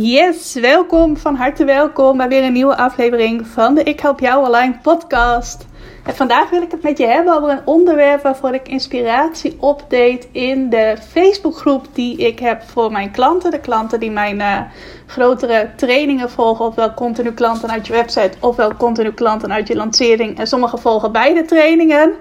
[0.00, 4.46] Yes, welkom, van harte welkom bij weer een nieuwe aflevering van de Ik Help Jou
[4.46, 5.66] Online podcast.
[6.08, 10.28] En vandaag wil ik het met je hebben over een onderwerp waarvoor ik inspiratie opdeed
[10.32, 13.50] in de Facebookgroep die ik heb voor mijn klanten.
[13.50, 14.60] De klanten die mijn uh,
[15.06, 20.38] grotere trainingen volgen, ofwel continu klanten uit je website, ofwel continu klanten uit je lancering.
[20.38, 22.12] En sommigen volgen beide trainingen.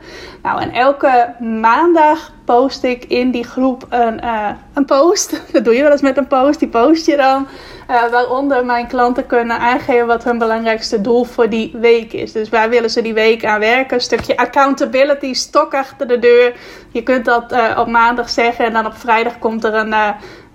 [0.44, 5.42] Nou, en elke maandag post ik in die groep een, uh, een post.
[5.54, 7.48] Dat doe je wel eens met een post, die post je dan.
[7.90, 12.32] Uh, waaronder mijn klanten kunnen aangeven wat hun belangrijkste doel voor die week is.
[12.32, 13.96] Dus waar willen ze die week aan werken?
[13.96, 16.56] Een stukje accountability, stok achter de deur.
[16.92, 19.94] Je kunt dat uh, op maandag zeggen en dan op vrijdag komt er een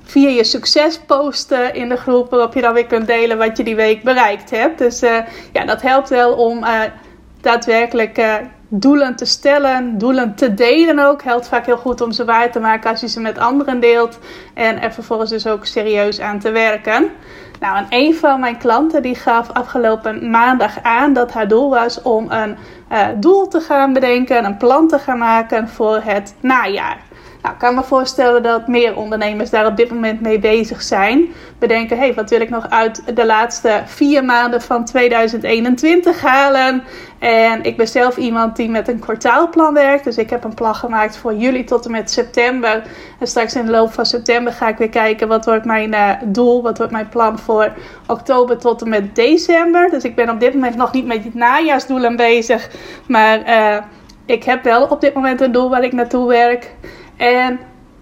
[0.05, 3.65] via je succes posten in de groep, waarop je dan weer kunt delen wat je
[3.65, 4.79] die week bereikt hebt.
[4.79, 5.19] Dus uh,
[5.53, 6.81] ja, dat helpt wel om uh,
[7.41, 8.35] daadwerkelijk uh,
[8.75, 11.23] doelen te stellen, doelen te delen ook.
[11.23, 14.19] Helpt vaak heel goed om ze waar te maken als je ze met anderen deelt.
[14.55, 17.11] En er vervolgens dus ook serieus aan te werken.
[17.61, 22.03] Nou, en een van mijn klanten die gaf afgelopen maandag aan dat haar doel was
[22.03, 22.57] om een
[23.21, 26.99] doel te gaan bedenken, een plan te gaan maken voor het najaar.
[27.43, 31.33] Nou, ik kan me voorstellen dat meer ondernemers daar op dit moment mee bezig zijn.
[31.59, 36.83] Bedenken, hé, hey, wat wil ik nog uit de laatste vier maanden van 2021 halen?
[37.19, 40.05] En ik ben zelf iemand die met een kwartaalplan werkt.
[40.05, 42.83] Dus ik heb een plan gemaakt voor juli tot en met september.
[43.19, 46.11] En straks in de loop van september ga ik weer kijken wat wordt mijn uh,
[46.25, 47.73] doel, wat wordt mijn plan voor
[48.07, 49.91] oktober tot en met december.
[49.91, 52.71] Dus ik ben op dit moment nog niet met het najaarsdoelen bezig.
[53.07, 53.83] Maar uh,
[54.27, 56.75] ik heb wel op dit moment een doel waar ik naartoe werk.
[57.23, 57.61] En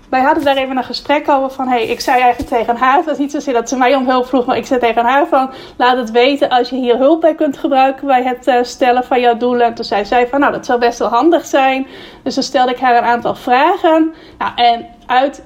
[0.08, 3.04] wij hadden daar even een gesprek over van, hey, ik zei eigenlijk tegen haar, het
[3.04, 5.50] was niet zozeer dat ze mij om hulp vroeg, maar ik zei tegen haar van,
[5.76, 9.20] laat het weten als je hier hulp bij kunt gebruiken bij het uh, stellen van
[9.20, 9.66] jouw doelen.
[9.66, 11.86] En toen zei zij van, nou, dat zou best wel handig zijn.
[12.22, 14.14] Dus toen stelde ik haar een aantal vragen.
[14.38, 15.42] Nou, en uit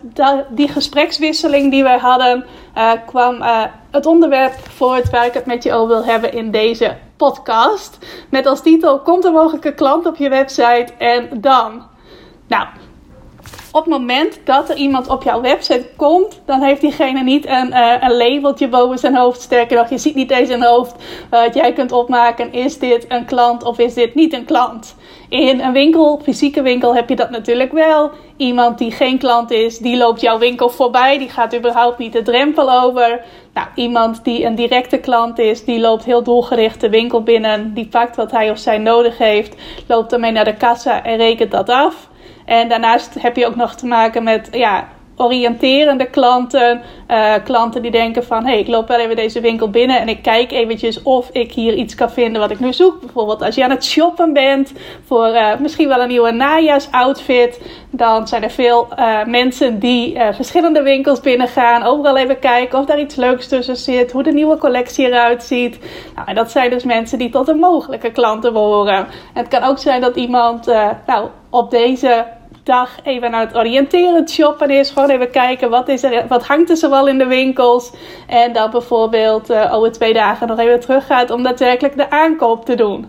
[0.49, 2.45] die gesprekswisseling die wij hadden,
[2.77, 6.33] uh, kwam uh, het onderwerp voor het waar ik het met je over wil hebben
[6.33, 7.99] in deze podcast.
[8.31, 11.83] Met als titel, komt er mogelijke klant op je website en dan?
[12.49, 12.67] Nou,
[13.75, 17.69] op het moment dat er iemand op jouw website komt, dan heeft diegene niet een,
[17.69, 19.41] uh, een labeltje boven zijn hoofd.
[19.41, 20.95] Sterker nog, je ziet niet eens een hoofd
[21.31, 24.97] wat jij kunt opmaken: is dit een klant of is dit niet een klant?
[25.29, 28.11] In een winkel, fysieke winkel, heb je dat natuurlijk wel.
[28.37, 31.19] Iemand die geen klant is, die loopt jouw winkel voorbij.
[31.19, 33.21] Die gaat überhaupt niet de drempel over.
[33.55, 37.75] Nou, iemand die een directe klant is, die loopt heel doelgericht de winkel binnen.
[37.75, 39.55] Die pakt wat hij of zij nodig heeft,
[39.89, 42.13] loopt ermee naar de kassa en rekent dat af.
[42.45, 46.81] En daarnaast heb je ook nog te maken met ja, oriënterende klanten.
[47.11, 50.23] Uh, klanten die denken van, hey, ik loop wel even deze winkel binnen en ik
[50.23, 53.01] kijk eventjes of ik hier iets kan vinden wat ik nu zoek.
[53.01, 54.73] Bijvoorbeeld als je aan het shoppen bent
[55.05, 57.61] voor uh, misschien wel een nieuwe najaarsoutfit,
[57.91, 63.01] dan zijn er veel uh, mensen die verschillende winkels binnengaan, overal even kijken of daar
[63.01, 65.79] iets leuks tussen zit, hoe de nieuwe collectie eruit ziet.
[66.15, 68.97] Nou, en dat zijn dus mensen die tot de mogelijke klanten behoren.
[68.97, 70.67] En het kan ook zijn dat iemand,
[71.07, 72.25] nou, op deze
[72.65, 74.91] dag even aan het oriënteren shoppen is.
[74.91, 77.93] Gewoon even kijken wat, is er, wat hangt er zoal in de winkels.
[78.27, 82.65] En dan bijvoorbeeld uh, over twee dagen nog even terug gaat om daadwerkelijk de aankoop
[82.65, 83.07] te doen.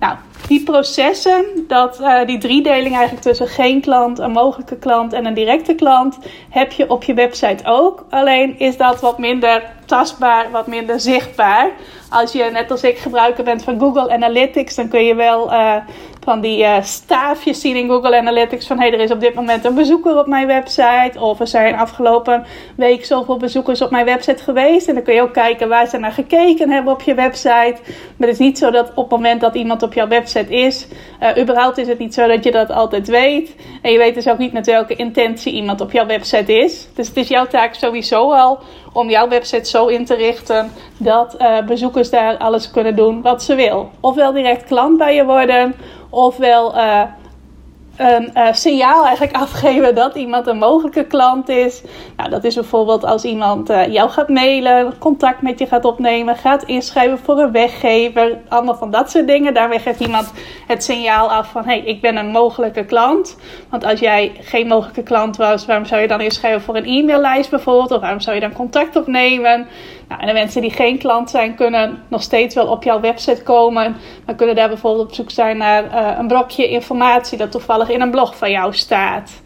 [0.00, 0.16] Nou,
[0.48, 5.34] die processen, dat, uh, die driedeling eigenlijk tussen geen klant, een mogelijke klant en een
[5.34, 6.18] directe klant,
[6.50, 8.04] heb je op je website ook.
[8.10, 11.70] Alleen is dat wat minder tastbaar, wat minder zichtbaar.
[12.10, 15.76] Als je net als ik gebruiker bent van Google Analytics, dan kun je wel uh,
[16.24, 19.34] van die uh, staafjes zien in Google Analytics van hé, hey, er is op dit
[19.34, 22.44] moment een bezoeker op mijn website of er zijn afgelopen
[22.76, 25.98] week zoveel bezoekers op mijn website geweest en dan kun je ook kijken waar ze
[25.98, 27.76] naar gekeken hebben op je website.
[28.16, 30.86] Maar het is niet zo dat op het moment dat iemand op jouw website is,
[31.22, 34.28] uh, überhaupt is het niet zo dat je dat altijd weet en je weet dus
[34.28, 36.88] ook niet met welke intentie iemand op jouw website is.
[36.94, 38.58] Dus het is jouw taak sowieso al
[38.92, 43.42] om jouw website zo in te richten dat uh, bezoekers daar alles kunnen doen wat
[43.42, 43.90] ze wil.
[44.00, 45.74] Ofwel direct klant bij je worden,
[46.10, 47.02] ofwel uh,
[47.96, 51.82] een uh, signaal eigenlijk afgeven dat iemand een mogelijke klant is.
[52.16, 56.36] Nou, dat is bijvoorbeeld als iemand uh, jou gaat mailen, contact met je gaat opnemen,
[56.36, 59.54] gaat inschrijven voor een weggever, allemaal van dat soort dingen.
[59.54, 60.32] Daarmee geeft iemand
[60.66, 63.36] het signaal af van hey, ik ben een mogelijke klant.
[63.68, 67.50] Want als jij geen mogelijke klant was, waarom zou je dan inschrijven voor een e-maillijst
[67.50, 67.90] bijvoorbeeld?
[67.90, 69.66] Of waarom zou je dan contact opnemen?
[70.08, 73.42] Nou, en de mensen die geen klant zijn, kunnen nog steeds wel op jouw website
[73.42, 73.96] komen.
[74.26, 78.00] Maar kunnen daar bijvoorbeeld op zoek zijn naar uh, een blokje informatie dat toevallig in
[78.00, 79.42] een blog van jou staat.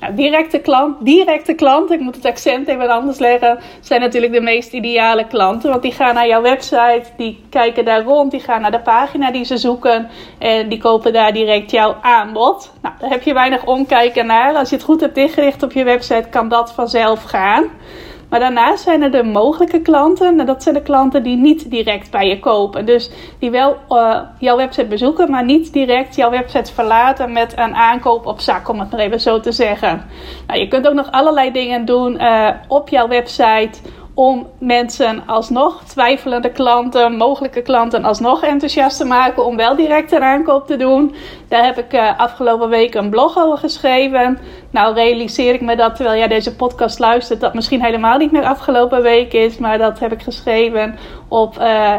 [0.00, 4.40] Nou, directe klant, directe klant, ik moet het accent even anders leggen, zijn natuurlijk de
[4.40, 5.70] meest ideale klanten.
[5.70, 9.30] Want die gaan naar jouw website, die kijken daar rond, die gaan naar de pagina
[9.30, 10.08] die ze zoeken
[10.38, 12.72] en die kopen daar direct jouw aanbod.
[12.82, 14.54] Nou, daar heb je weinig omkijken naar.
[14.54, 17.64] Als je het goed hebt ingericht op je website, kan dat vanzelf gaan.
[18.28, 20.38] Maar daarnaast zijn er de mogelijke klanten.
[20.38, 22.86] En dat zijn de klanten die niet direct bij je kopen.
[22.86, 27.74] Dus die wel uh, jouw website bezoeken, maar niet direct jouw website verlaten met een
[27.74, 30.02] aankoop op zak, om het maar even zo te zeggen.
[30.46, 33.70] Nou, je kunt ook nog allerlei dingen doen uh, op jouw website
[34.18, 40.22] om mensen alsnog, twijfelende klanten, mogelijke klanten, alsnog enthousiast te maken om wel direct een
[40.22, 41.14] aankoop te doen.
[41.48, 44.38] Daar heb ik uh, afgelopen week een blog over geschreven.
[44.70, 48.44] Nou realiseer ik me dat terwijl jij deze podcast luistert, dat misschien helemaal niet meer
[48.44, 50.98] afgelopen week is, maar dat heb ik geschreven
[51.28, 51.58] op.
[51.58, 51.94] Uh,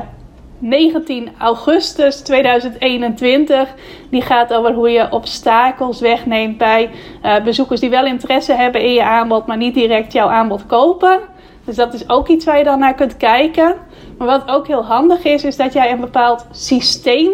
[0.61, 3.69] 19 augustus 2021.
[4.09, 6.89] Die gaat over hoe je obstakels wegneemt bij
[7.23, 11.19] uh, bezoekers die wel interesse hebben in je aanbod, maar niet direct jouw aanbod kopen.
[11.69, 13.75] Dus dat is ook iets waar je dan naar kunt kijken.
[14.17, 17.31] Maar wat ook heel handig is, is dat jij een bepaald systeem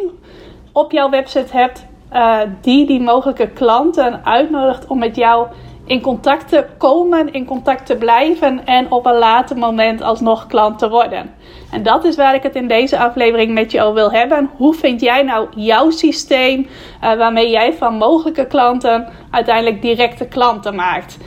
[0.71, 1.85] op jouw website hebt.
[2.13, 5.47] Uh, die die mogelijke klanten uitnodigt om met jou
[5.85, 10.79] in contact te komen, in contact te blijven en op een later moment alsnog klant
[10.79, 11.33] te worden.
[11.71, 14.49] En dat is waar ik het in deze aflevering met je wil hebben.
[14.57, 16.67] Hoe vind jij nou jouw systeem uh,
[17.13, 21.17] waarmee jij van mogelijke klanten uiteindelijk directe klanten maakt?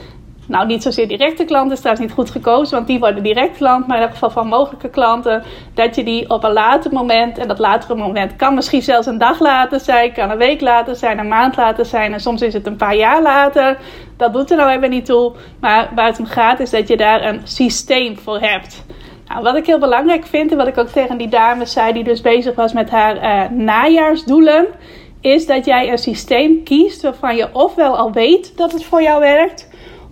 [0.49, 3.87] Nou, niet zozeer directe klanten is trouwens niet goed gekozen, want die worden direct klant.
[3.87, 5.43] Maar in ieder geval van mogelijke klanten,
[5.73, 9.17] dat je die op een later moment, en dat latere moment kan misschien zelfs een
[9.17, 12.53] dag later zijn, kan een week later zijn, een maand later zijn en soms is
[12.53, 13.77] het een paar jaar later.
[14.17, 15.33] Dat doet er nou even niet toe.
[15.59, 18.85] Maar waar het om gaat is dat je daar een systeem voor hebt.
[19.27, 22.03] Nou, wat ik heel belangrijk vind en wat ik ook tegen die dame zei die
[22.03, 24.67] dus bezig was met haar uh, najaarsdoelen,
[25.21, 29.19] is dat jij een systeem kiest waarvan je ofwel al weet dat het voor jou
[29.19, 29.68] werkt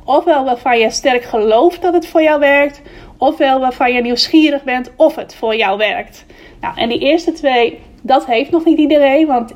[0.08, 2.82] Ofwel waarvan je sterk gelooft dat het voor jou werkt,
[3.18, 6.26] ofwel waarvan je nieuwsgierig bent of het voor jou werkt.
[6.62, 9.54] Nou, en die eerste twee, dat heeft nog niet iedereen, want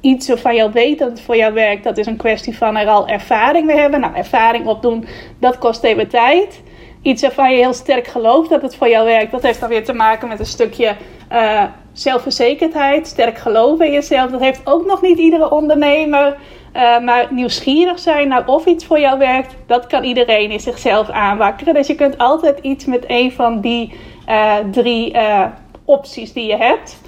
[0.00, 2.88] iets waarvan je weet dat het voor jou werkt, dat is een kwestie van er
[2.88, 4.00] al ervaring mee hebben.
[4.00, 5.06] Nou, ervaring opdoen,
[5.40, 6.62] dat kost even tijd.
[7.02, 9.84] Iets waarvan je heel sterk gelooft dat het voor jou werkt, dat heeft dan weer
[9.84, 10.96] te maken met een stukje
[11.32, 11.62] uh,
[11.92, 14.30] zelfverzekerdheid, sterk geloven in jezelf.
[14.30, 16.36] Dat heeft ook nog niet iedere ondernemer.
[16.76, 21.08] Uh, maar nieuwsgierig zijn naar of iets voor jou werkt, dat kan iedereen in zichzelf
[21.10, 21.74] aanwakkeren.
[21.74, 23.92] Dus je kunt altijd iets met een van die
[24.28, 25.44] uh, drie uh,
[25.84, 27.00] opties die je hebt.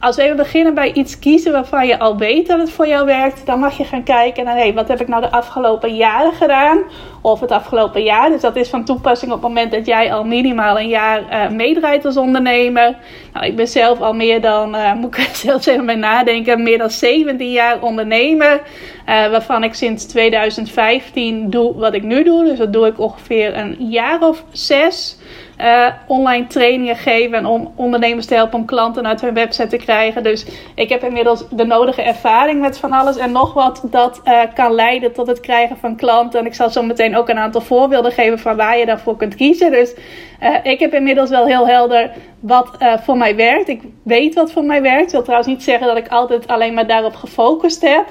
[0.00, 3.06] Als we even beginnen bij iets kiezen waarvan je al weet dat het voor jou
[3.06, 6.32] werkt, dan mag je gaan kijken naar hey, wat heb ik nou de afgelopen jaren
[6.32, 6.78] gedaan?
[7.20, 8.30] Of het afgelopen jaar.
[8.30, 11.50] Dus dat is van toepassing op het moment dat jij al minimaal een jaar uh,
[11.50, 12.96] meedraait als ondernemer.
[13.32, 16.78] Nou, ik ben zelf al meer dan, uh, moet ik zelfs even bij nadenken, meer
[16.78, 18.60] dan 17 jaar ondernemer.
[19.08, 22.44] Uh, waarvan ik sinds 2015 doe wat ik nu doe.
[22.44, 25.17] Dus dat doe ik ongeveer een jaar of zes
[25.60, 30.22] uh, online trainingen geven om ondernemers te helpen om klanten uit hun website te krijgen.
[30.22, 34.40] Dus ik heb inmiddels de nodige ervaring met van alles en nog wat dat uh,
[34.54, 36.40] kan leiden tot het krijgen van klanten.
[36.40, 39.34] En ik zal zo meteen ook een aantal voorbeelden geven van waar je daarvoor kunt
[39.34, 39.70] kiezen.
[39.70, 39.94] Dus
[40.42, 42.70] uh, ik heb inmiddels wel heel helder wat
[43.02, 43.68] voor mij werkt.
[43.68, 45.06] Ik weet wat voor mij werkt.
[45.06, 48.06] Ik wil trouwens niet zeggen dat ik altijd alleen maar daarop gefocust heb.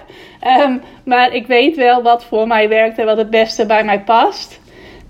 [0.63, 3.99] Um, maar ik weet wel wat voor mij werkt en wat het beste bij mij
[3.99, 4.59] past.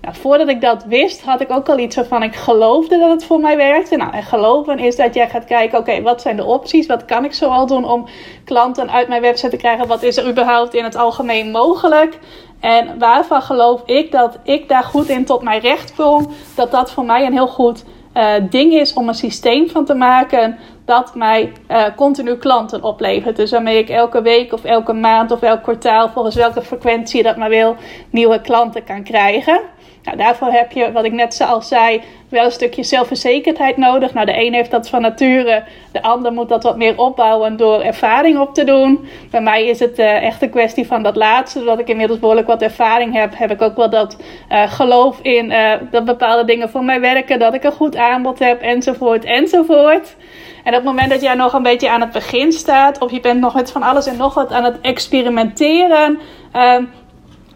[0.00, 3.24] Nou, voordat ik dat wist, had ik ook al iets waarvan ik geloofde dat het
[3.24, 3.96] voor mij werkte.
[3.96, 6.86] Nou, en geloven is dat jij gaat kijken, oké, wat zijn de opties?
[6.86, 8.08] Wat kan ik zoal doen om
[8.44, 9.86] klanten uit mijn website te krijgen?
[9.86, 12.18] Wat is er überhaupt in het algemeen mogelijk?
[12.60, 16.26] En waarvan geloof ik dat ik daar goed in tot mijn recht kom?
[16.54, 19.94] Dat dat voor mij een heel goed uh, ding is om een systeem van te
[19.94, 23.36] maken dat mij uh, continu klanten oplevert.
[23.36, 27.36] Dus waarmee ik elke week of elke maand of elk kwartaal, volgens welke frequentie dat
[27.36, 27.76] maar wil,
[28.10, 29.60] nieuwe klanten kan krijgen.
[30.08, 34.14] Nou, daarvoor heb je, wat ik net al zei, wel een stukje zelfverzekerdheid nodig.
[34.14, 37.80] Nou, de een heeft dat van nature, de ander moet dat wat meer opbouwen door
[37.80, 39.08] ervaring op te doen.
[39.30, 41.58] Bij mij is het uh, echt een kwestie van dat laatste.
[41.58, 44.16] Doordat ik inmiddels behoorlijk wat ervaring heb, heb ik ook wel dat
[44.52, 48.38] uh, geloof in uh, dat bepaalde dingen voor mij werken, dat ik een goed aanbod
[48.38, 50.16] heb, enzovoort, enzovoort.
[50.64, 53.20] En op het moment dat jij nog een beetje aan het begin staat, of je
[53.20, 56.18] bent nog met van alles en nog wat aan het experimenteren,
[56.52, 56.84] ehm,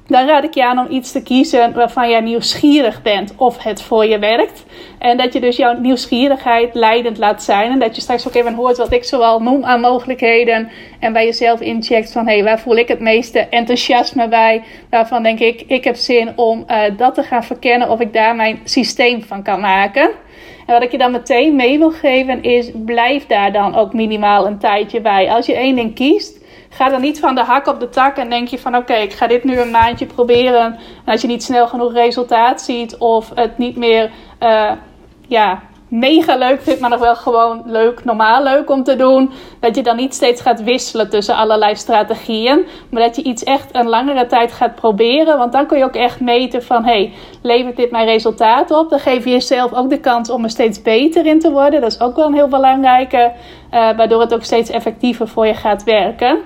[0.07, 3.83] dan raad ik je aan om iets te kiezen waarvan jij nieuwsgierig bent of het
[3.83, 4.65] voor je werkt.
[4.99, 7.71] En dat je dus jouw nieuwsgierigheid leidend laat zijn.
[7.71, 10.71] En dat je straks ook even hoort wat ik zoal noem aan mogelijkheden.
[11.01, 14.63] En bij jezelf incheckt van hé, hey, waar voel ik het meeste enthousiasme bij?
[14.91, 18.37] Waarvan denk ik, ik heb zin om uh, dat te gaan verkennen of ik daar
[18.37, 20.11] mijn systeem van kan maken.
[20.67, 24.47] En wat ik je dan meteen mee wil geven is, blijf daar dan ook minimaal
[24.47, 25.31] een tijdje bij.
[25.31, 26.42] Als je één ding kiest,
[26.73, 29.13] ga dan niet van de hak op de tak en denk je van oké, ik
[29.13, 30.65] ga dit nu een maandje proberen.
[31.05, 34.11] En als je niet snel genoeg resultaat ziet of het niet meer
[34.41, 34.73] uh,
[35.29, 39.31] ja, mega leuk vindt, maar nog wel gewoon leuk, normaal leuk om te doen.
[39.61, 42.67] Dat je dan niet steeds gaat wisselen tussen allerlei strategieën.
[42.91, 45.39] Maar dat je iets echt een langere tijd gaat proberen.
[45.39, 47.13] Want dan kun je ook echt meten van, hey,
[47.43, 48.91] levert dit mijn resultaat op?
[48.91, 51.81] Dan geef je jezelf ook de kans om er steeds beter in te worden.
[51.81, 53.33] Dat is ook wel een heel belangrijke,
[53.75, 56.39] uh, waardoor het ook steeds effectiever voor je gaat werken.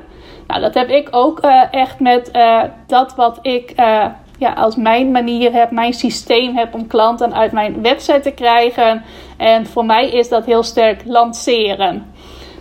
[0.46, 4.06] Nou, dat heb ik ook uh, echt met uh, dat wat ik uh,
[4.38, 9.02] ja, als mijn manier heb, mijn systeem heb om klanten uit mijn website te krijgen.
[9.36, 12.14] En voor mij is dat heel sterk lanceren.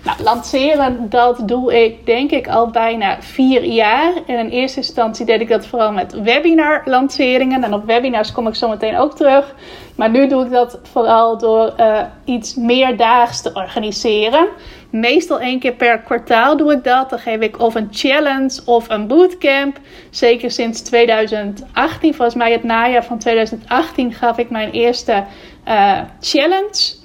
[0.06, 4.14] Nou, lanceren, dat doe ik denk ik al bijna vier jaar.
[4.28, 7.64] En in eerste instantie deed ik dat vooral met webinar lanceringen.
[7.64, 9.56] En op webinars kom ik zo meteen ook terug.
[9.96, 14.48] Maar nu doe ik dat vooral door uh, iets meerdaags te organiseren.
[14.90, 17.10] Meestal één keer per kwartaal doe ik dat.
[17.10, 19.80] Dan geef ik of een challenge of een bootcamp.
[20.10, 25.24] Zeker sinds 2018, volgens mij het najaar van 2018, gaf ik mijn eerste
[25.68, 27.04] uh, challenge.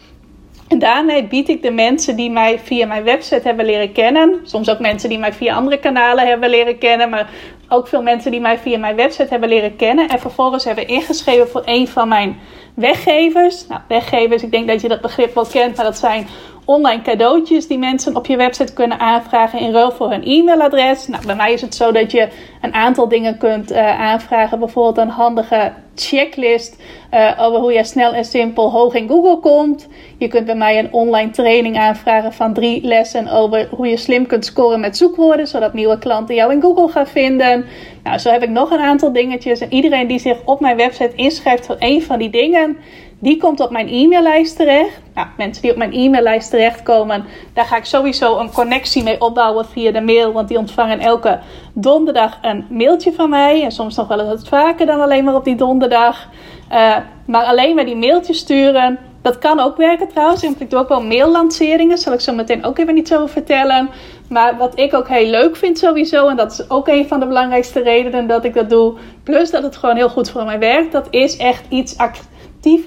[0.71, 4.71] En daarmee bied ik de mensen die mij via mijn website hebben leren kennen, soms
[4.71, 7.31] ook mensen die mij via andere kanalen hebben leren kennen, maar
[7.73, 11.49] ook veel mensen die mij via mijn website hebben leren kennen en vervolgens hebben ingeschreven
[11.49, 12.39] voor een van mijn
[12.75, 13.67] weggevers.
[13.67, 16.27] Nou, weggevers, ik denk dat je dat begrip wel kent, maar dat zijn
[16.65, 21.07] online cadeautjes die mensen op je website kunnen aanvragen in ruil voor hun e-mailadres.
[21.07, 22.29] Nou, bij mij is het zo dat je
[22.61, 24.59] een aantal dingen kunt uh, aanvragen.
[24.59, 26.83] Bijvoorbeeld een handige checklist
[27.15, 29.89] uh, over hoe je snel en simpel hoog in Google komt.
[30.19, 34.27] Je kunt bij mij een online training aanvragen van drie lessen over hoe je slim
[34.27, 37.60] kunt scoren met zoekwoorden, zodat nieuwe klanten jou in Google gaan vinden.
[38.03, 39.61] Nou, zo heb ik nog een aantal dingetjes.
[39.61, 42.77] En iedereen die zich op mijn website inschrijft voor een van die dingen,
[43.19, 45.01] die komt op mijn e-maillijst terecht.
[45.15, 49.67] Nou, mensen die op mijn e-maillijst terechtkomen, daar ga ik sowieso een connectie mee opbouwen
[49.67, 50.33] via de mail.
[50.33, 51.39] Want die ontvangen elke
[51.73, 53.63] donderdag een mailtje van mij.
[53.63, 56.29] En soms nog wel eens wat vaker dan alleen maar op die donderdag.
[56.73, 60.43] Uh, maar alleen maar die mailtjes sturen, dat kan ook werken trouwens.
[60.43, 61.99] Ik doe ook wel maillanceringen.
[61.99, 63.91] Zal ik zo meteen ook even iets over vertellen.
[64.29, 66.29] Maar wat ik ook heel leuk vind sowieso.
[66.29, 68.95] En dat is ook een van de belangrijkste redenen dat ik dat doe.
[69.23, 70.93] Plus dat het gewoon heel goed voor mij werkt.
[70.93, 72.87] Dat is echt iets actief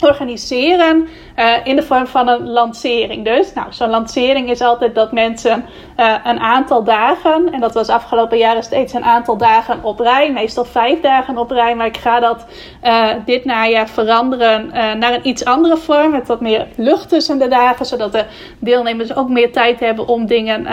[0.00, 1.08] organiseren
[1.38, 3.24] uh, in de vorm van een lancering.
[3.24, 5.64] Dus, nou, zo'n lancering is altijd dat mensen
[5.96, 10.32] uh, een aantal dagen, en dat was afgelopen jaren steeds een aantal dagen op rij,
[10.32, 12.46] meestal vijf dagen op rij, maar ik ga dat
[12.84, 17.48] uh, dit najaar veranderen naar een iets andere vorm, met wat meer lucht tussen de
[17.48, 18.24] dagen, zodat de
[18.58, 20.66] deelnemers ook meer tijd hebben om dingen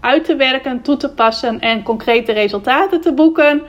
[0.00, 3.62] uit te werken, toe te passen en concrete resultaten te boeken.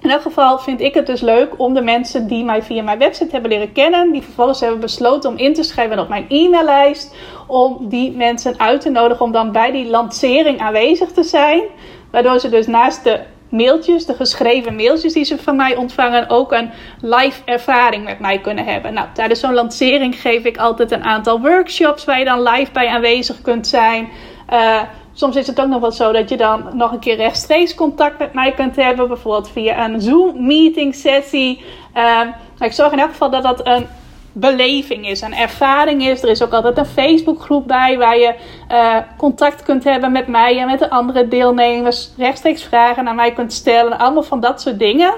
[0.00, 2.98] In elk geval vind ik het dus leuk om de mensen die mij via mijn
[2.98, 7.14] website hebben leren kennen, die vervolgens hebben besloten om in te schrijven op mijn e-maillijst,
[7.46, 11.62] om die mensen uit te nodigen om dan bij die lancering aanwezig te zijn.
[12.10, 16.52] Waardoor ze dus naast de mailtjes, de geschreven mailtjes die ze van mij ontvangen, ook
[16.52, 18.94] een live ervaring met mij kunnen hebben.
[18.94, 22.88] Nou, tijdens zo'n lancering geef ik altijd een aantal workshops waar je dan live bij
[22.88, 24.08] aanwezig kunt zijn.
[24.52, 24.80] Uh,
[25.18, 28.18] Soms is het ook nog wel zo dat je dan nog een keer rechtstreeks contact
[28.18, 29.08] met mij kunt hebben.
[29.08, 31.64] Bijvoorbeeld via een Zoom-meeting sessie.
[31.96, 32.20] Uh,
[32.58, 33.86] ik zorg in elk geval dat dat een
[34.32, 36.22] beleving is, een ervaring is.
[36.22, 38.34] Er is ook altijd een Facebookgroep bij waar je
[38.72, 42.10] uh, contact kunt hebben met mij en met de andere deelnemers.
[42.16, 43.98] Rechtstreeks vragen naar mij kunt stellen.
[43.98, 45.14] Allemaal van dat soort dingen.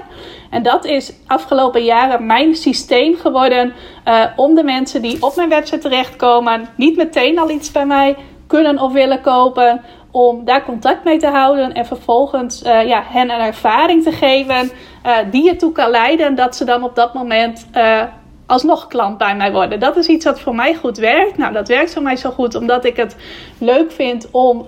[0.50, 3.72] En dat is afgelopen jaren mijn systeem geworden
[4.08, 8.16] uh, om de mensen die op mijn website terechtkomen, niet meteen al iets bij mij
[8.50, 9.80] kunnen of willen kopen.
[10.10, 14.70] Om daar contact mee te houden en vervolgens uh, ja, hen een ervaring te geven
[15.06, 18.02] uh, die ertoe kan leiden dat ze dan op dat moment uh,
[18.46, 19.80] alsnog klant bij mij worden.
[19.80, 21.36] Dat is iets wat voor mij goed werkt.
[21.38, 23.16] Nou, dat werkt voor mij zo goed omdat ik het
[23.58, 24.66] leuk vind om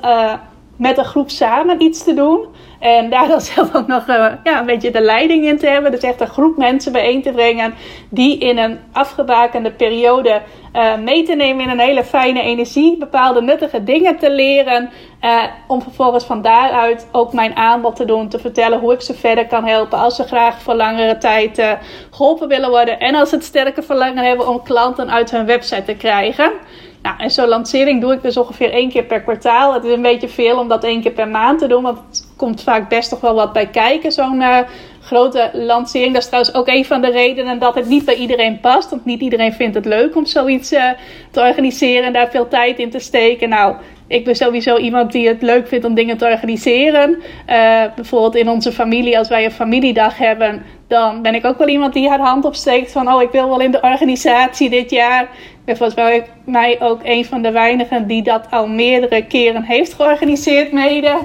[0.82, 2.46] met een groep samen iets te doen.
[2.78, 5.90] En daar dan zelf ook nog uh, ja, een beetje de leiding in te hebben.
[5.90, 7.74] Dus echt een groep mensen bijeen te brengen.
[8.08, 10.42] Die in een afgebakende periode
[10.74, 12.98] uh, mee te nemen in een hele fijne energie.
[12.98, 14.90] Bepaalde nuttige dingen te leren.
[15.24, 18.28] Uh, om vervolgens van daaruit ook mijn aanbod te doen.
[18.28, 19.98] Te vertellen hoe ik ze verder kan helpen.
[19.98, 21.78] Als ze graag voor langere tijd
[22.10, 22.98] geholpen willen worden.
[22.98, 26.52] En als ze het sterke verlangen hebben om klanten uit hun website te krijgen.
[27.02, 29.74] Nou, en zo'n lancering doe ik dus ongeveer één keer per kwartaal.
[29.74, 32.26] Het is een beetje veel om dat één keer per maand te doen, want het
[32.36, 34.58] komt vaak best toch wel wat bij kijken, zo'n uh,
[35.00, 36.12] grote lancering.
[36.12, 39.04] Dat is trouwens ook een van de redenen dat het niet bij iedereen past, want
[39.04, 40.84] niet iedereen vindt het leuk om zoiets uh,
[41.30, 43.48] te organiseren en daar veel tijd in te steken.
[43.48, 43.76] Nou,
[44.12, 47.10] ik ben sowieso iemand die het leuk vindt om dingen te organiseren.
[47.48, 51.68] Uh, bijvoorbeeld in onze familie, als wij een familiedag hebben, dan ben ik ook wel
[51.68, 55.22] iemand die haar hand opsteekt van, oh, ik wil wel in de organisatie dit jaar.
[55.22, 59.94] Ik ben volgens mij ook een van de weinigen die dat al meerdere keren heeft
[59.94, 61.18] georganiseerd mede.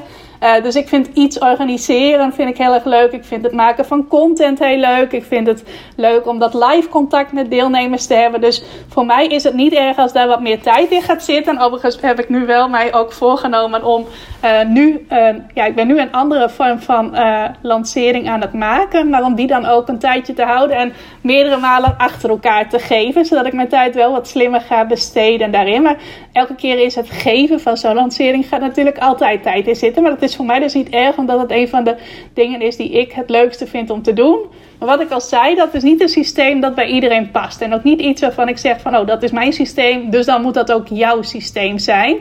[0.44, 3.12] Uh, dus ik vind iets organiseren vind ik heel erg leuk.
[3.12, 5.12] Ik vind het maken van content heel leuk.
[5.12, 5.64] Ik vind het
[5.96, 8.42] leuk om dat live contact met deelnemers te hebben.
[8.42, 11.60] Dus voor mij is het niet erg als daar wat meer tijd in gaat zitten.
[11.60, 14.06] Overigens heb ik nu wel mij ook voorgenomen om
[14.44, 17.16] uh, nu, uh, ja, ik ben nu een andere vorm van
[17.62, 19.10] lancering aan het maken.
[19.10, 22.80] Maar om die dan ook een tijdje te houden en meerdere malen achter elkaar te
[22.80, 23.26] geven.
[23.26, 25.82] Zodat ik mijn tijd wel wat slimmer ga besteden daarin.
[25.82, 25.98] Maar
[26.32, 30.04] elke keer is het geven van zo'n lancering gaat natuurlijk altijd tijd in zitten.
[30.04, 31.96] Maar is voor mij dus niet erg, omdat het een van de
[32.34, 34.40] dingen is die ik het leukste vind om te doen.
[34.80, 37.62] Maar wat ik al zei, dat is niet een systeem dat bij iedereen past.
[37.62, 40.42] En ook niet iets waarvan ik zeg van, oh, dat is mijn systeem, dus dan
[40.42, 42.18] moet dat ook jouw systeem zijn.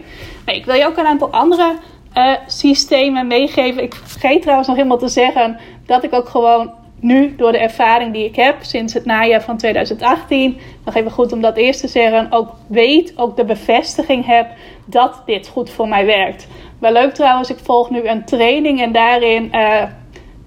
[0.46, 1.72] Nee, ik wil je ook een aantal andere
[2.16, 3.82] uh, systemen meegeven.
[3.82, 8.12] Ik vergeet trouwens nog helemaal te zeggen dat ik ook gewoon nu door de ervaring
[8.12, 11.88] die ik heb sinds het najaar van 2018, nog even goed om dat eerst te
[11.88, 14.50] zeggen, ook weet, ook de bevestiging heb
[14.84, 16.48] dat dit goed voor mij werkt.
[16.78, 19.82] Wel leuk trouwens, ik volg nu een training en daarin uh,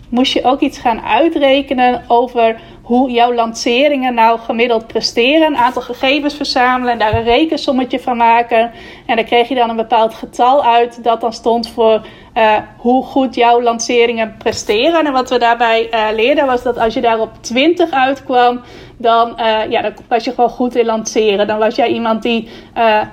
[0.10, 5.48] moest je ook iets gaan uitrekenen over hoe jouw lanceringen nou gemiddeld presteren.
[5.48, 8.72] Een aantal gegevens verzamelen en daar een rekensommetje van maken.
[9.06, 12.06] En dan kreeg je dan een bepaald getal uit dat dan stond voor
[12.38, 15.06] uh, hoe goed jouw lanceringen presteren.
[15.06, 18.62] En wat we daarbij uh, leerden was dat als je daar op 20 uitkwam,
[18.98, 21.48] dan, uh, ja, dan was je gewoon goed in lanceren.
[21.48, 22.50] Dan was jij iemand die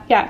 [0.06, 0.28] ja,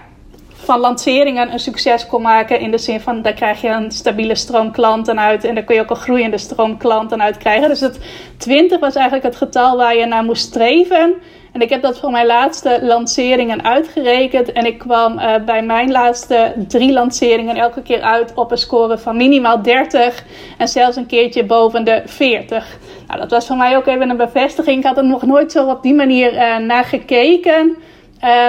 [0.66, 2.60] van lanceringen een succes kon maken.
[2.60, 5.44] In de zin van, daar krijg je een stabiele stroom klanten uit.
[5.44, 7.68] En daar kun je ook een groeiende stroom klanten uit krijgen.
[7.68, 7.98] Dus het
[8.36, 11.14] 20 was eigenlijk het getal waar je naar moest streven.
[11.52, 14.52] En ik heb dat voor mijn laatste lanceringen uitgerekend.
[14.52, 18.98] En ik kwam uh, bij mijn laatste drie lanceringen elke keer uit op een score
[18.98, 20.24] van minimaal 30.
[20.58, 22.78] En zelfs een keertje boven de 40.
[23.06, 24.78] Nou, dat was voor mij ook even een bevestiging.
[24.78, 27.76] Ik had er nog nooit zo op die manier uh, naar gekeken.
[28.24, 28.48] Uh,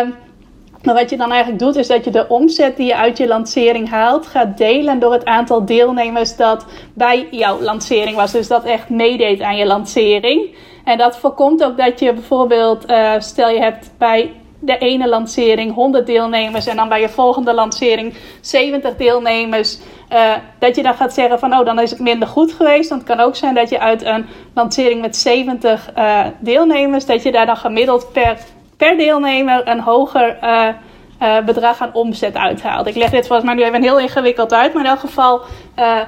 [0.84, 3.28] maar wat je dan eigenlijk doet, is dat je de omzet die je uit je
[3.28, 8.32] lancering haalt, gaat delen door het aantal deelnemers dat bij jouw lancering was.
[8.32, 10.56] Dus dat echt meedeed aan je lancering.
[10.84, 15.74] En dat voorkomt ook dat je bijvoorbeeld, uh, stel je hebt bij de ene lancering
[15.74, 19.78] 100 deelnemers en dan bij je volgende lancering 70 deelnemers.
[20.14, 22.90] Uh, dat je dan gaat zeggen van oh, dan is het minder goed geweest.
[22.90, 27.06] Want het kan ook zijn dat je uit een lancering met 70 uh, eh, deelnemers,
[27.06, 28.38] dat je daar dan gemiddeld per
[28.78, 30.68] per deelnemer een hoger uh,
[31.22, 32.88] uh, bedrag aan omzet uithaalt.
[32.88, 35.42] Ik leg dit volgens mij nu even heel ingewikkeld uit, maar in elk geval
[35.80, 36.02] uh,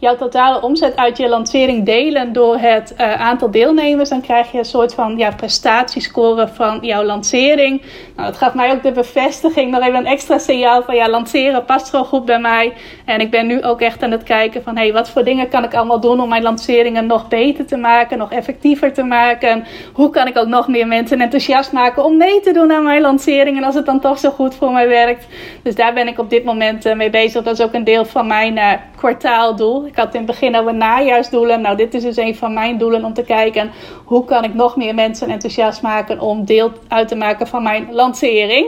[0.00, 4.08] jouw totale omzet uit je lancering delen door het uh, aantal deelnemers.
[4.08, 7.82] Dan krijg je een soort van ja, prestatiescore van jouw lancering.
[8.16, 11.64] Nou, dat gaf mij ook de bevestiging, nog even een extra signaal van ja, lanceren
[11.64, 12.72] past gewoon goed bij mij.
[13.04, 15.64] En ik ben nu ook echt aan het kijken van hey, wat voor dingen kan
[15.64, 19.64] ik allemaal doen om mijn lanceringen nog beter te maken, nog effectiever te maken.
[19.92, 23.00] Hoe kan ik ook nog meer mensen enthousiast maken om mee te doen aan mijn
[23.00, 25.26] lanceringen als het dan toch zo goed voor mij werkt.
[25.62, 27.42] Dus daar ben ik op dit moment uh, mee bezig.
[27.42, 29.89] Dat is ook een deel van mijn uh, kwartaaldoel.
[29.90, 31.60] Ik had in het begin over najaarsdoelen.
[31.60, 33.70] Nou, dit is dus een van mijn doelen om te kijken
[34.04, 37.88] hoe kan ik nog meer mensen enthousiast maken om deel uit te maken van mijn
[37.92, 38.66] lancering.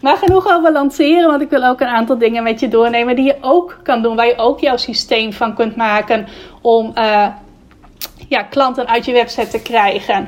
[0.00, 3.24] Maar genoeg over lanceren, want ik wil ook een aantal dingen met je doornemen die
[3.24, 6.26] je ook kan doen, waar je ook jouw systeem van kunt maken
[6.62, 7.26] om uh,
[8.28, 10.22] ja, klanten uit je website te krijgen.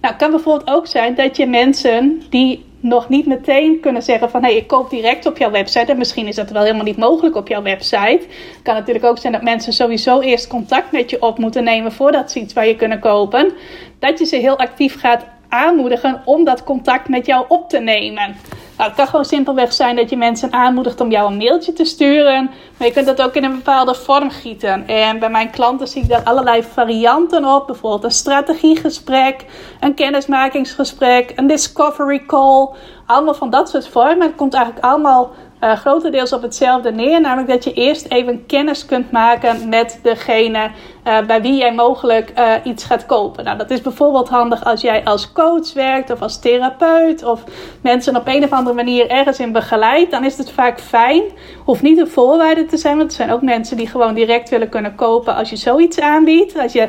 [0.00, 4.30] Nou, het kan bijvoorbeeld ook zijn dat je mensen die nog niet meteen kunnen zeggen
[4.30, 5.92] van hé, hey, ik koop direct op jouw website.
[5.92, 8.20] En misschien is dat wel helemaal niet mogelijk op jouw website.
[8.28, 11.92] Het kan natuurlijk ook zijn dat mensen sowieso eerst contact met je op moeten nemen
[11.92, 13.52] voordat ze iets waar je kunnen kopen.
[13.98, 18.36] Dat je ze heel actief gaat aanmoedigen om dat contact met jou op te nemen.
[18.78, 21.84] Nou, het kan gewoon simpelweg zijn dat je mensen aanmoedigt om jou een mailtje te
[21.84, 22.50] sturen.
[22.76, 24.86] Maar je kunt dat ook in een bepaalde vorm gieten.
[24.86, 27.66] En bij mijn klanten zie ik daar allerlei varianten op.
[27.66, 29.44] Bijvoorbeeld een strategiegesprek,
[29.80, 32.68] een kennismakingsgesprek, een discovery call.
[33.06, 34.26] Allemaal van dat soort vormen.
[34.26, 37.20] Het komt eigenlijk allemaal uh, grotendeels op hetzelfde neer.
[37.20, 40.70] Namelijk dat je eerst even kennis kunt maken met degene
[41.06, 43.44] uh, bij wie jij mogelijk uh, iets gaat kopen.
[43.44, 47.44] Nou, dat is bijvoorbeeld handig als jij als coach werkt of als therapeut of
[47.80, 50.10] mensen op een of andere manier ergens in begeleidt.
[50.10, 51.22] Dan is het vaak fijn.
[51.64, 54.68] Hoeft niet een voorwaarde te zijn, want er zijn ook mensen die gewoon direct willen
[54.68, 56.58] kunnen kopen als je zoiets aanbiedt.
[56.58, 56.88] Als je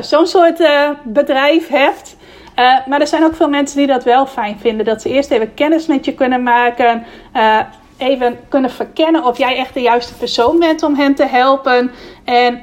[0.00, 0.62] zo'n soort
[1.04, 2.16] bedrijf hebt.
[2.86, 4.86] Maar er zijn ook veel mensen die dat wel fijn vinden.
[4.86, 7.06] Dat ze eerst even kennis met je kunnen maken.
[7.98, 11.90] Even kunnen verkennen of jij echt de juiste persoon bent om hen te helpen.
[12.24, 12.62] En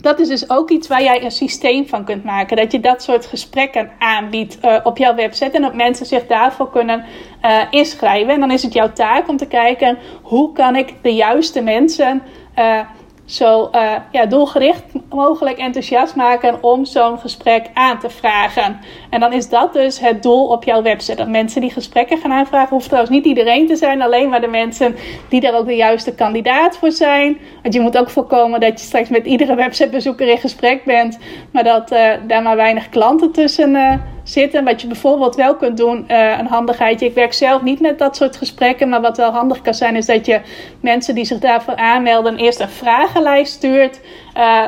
[0.00, 2.56] dat is dus ook iets waar jij een systeem van kunt maken.
[2.56, 5.50] Dat je dat soort gesprekken aanbiedt uh, op jouw website.
[5.50, 7.04] En dat mensen zich daarvoor kunnen
[7.44, 8.34] uh, inschrijven.
[8.34, 12.22] En dan is het jouw taak om te kijken hoe kan ik de juiste mensen
[12.58, 12.80] uh,
[13.26, 18.80] zo uh, ja, doelgericht mogelijk enthousiast maken om zo'n gesprek aan te vragen.
[19.10, 21.16] En dan is dat dus het doel op jouw website.
[21.16, 24.46] Dat mensen die gesprekken gaan aanvragen, hoeft trouwens niet iedereen te zijn, alleen maar de
[24.46, 24.96] mensen
[25.28, 27.38] die daar ook de juiste kandidaat voor zijn.
[27.62, 31.18] Want je moet ook voorkomen dat je straks met iedere websitebezoeker in gesprek bent,
[31.50, 33.94] maar dat uh, daar maar weinig klanten tussen uh,
[34.28, 34.64] zitten.
[34.64, 37.06] Wat je bijvoorbeeld wel kunt doen, uh, een handigheidje.
[37.06, 40.06] Ik werk zelf niet met dat soort gesprekken, maar wat wel handig kan zijn, is
[40.06, 40.40] dat je
[40.80, 44.00] mensen die zich daarvoor aanmelden eerst een vragenlijst stuurt.
[44.36, 44.62] Uh,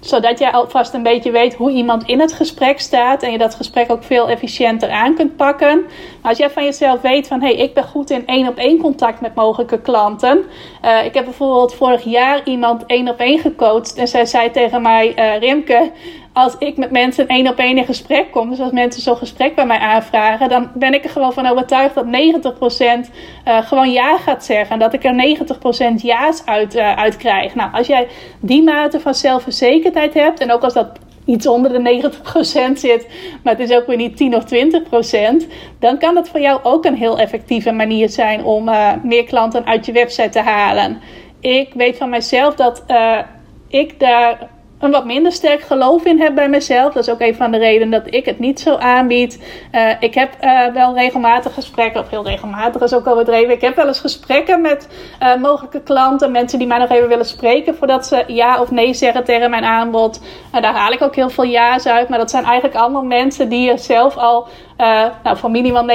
[0.00, 3.22] zodat jij alvast een beetje weet hoe iemand in het gesprek staat.
[3.22, 5.80] En je dat gesprek ook veel efficiënter aan kunt pakken.
[6.22, 8.56] Maar als jij van jezelf weet van hé, hey, ik ben goed in één op
[8.56, 10.44] één contact met mogelijke klanten.
[10.84, 13.94] Uh, ik heb bijvoorbeeld vorig jaar iemand één op één gecoacht.
[13.94, 15.90] En zij zei tegen mij, uh, Rimke,
[16.38, 19.54] als ik met mensen één op één in gesprek kom, dus als mensen zo'n gesprek
[19.54, 22.92] bij mij aanvragen, dan ben ik er gewoon van overtuigd dat 90% uh,
[23.44, 24.70] eh, gewoon ja gaat zeggen.
[24.70, 25.36] En dat ik er
[25.94, 27.54] 90% ja's uit, uh, krijg.
[27.54, 28.06] Nou, als jij
[28.40, 30.88] die mate van zelfverzekerdheid hebt, en ook als dat
[31.24, 32.10] iets onder de
[32.72, 33.06] 90% zit,
[33.42, 35.46] maar het is ook weer niet 10 of 20%,
[35.78, 39.66] dan kan dat voor jou ook een heel effectieve manier zijn om uh, meer klanten
[39.66, 41.00] uit je website te halen.
[41.40, 42.84] Ik weet van mezelf dat
[43.68, 44.48] ik daar
[44.78, 46.92] een wat minder sterk geloof in heb bij mezelf.
[46.92, 49.42] Dat is ook een van de redenen dat ik het niet zo aanbied.
[49.72, 53.54] Uh, ik heb uh, wel regelmatig gesprekken, of heel regelmatig is ook al bedreven.
[53.54, 54.88] Ik heb wel eens gesprekken met
[55.22, 58.94] uh, mogelijke klanten, mensen die mij nog even willen spreken voordat ze ja of nee
[58.94, 60.20] zeggen tegen mijn aanbod.
[60.50, 63.70] daar haal ik ook heel veel ja's uit, maar dat zijn eigenlijk allemaal mensen die
[63.70, 65.86] er zelf al uh, nou, van minimaal